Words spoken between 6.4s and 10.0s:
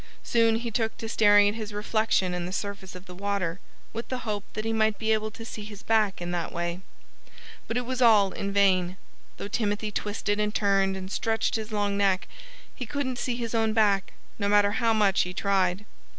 way. But it was all in vain. Though Timothy